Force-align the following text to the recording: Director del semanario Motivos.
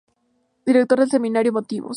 Director 0.65 0.97
del 1.01 1.09
semanario 1.11 1.53
Motivos. 1.53 1.89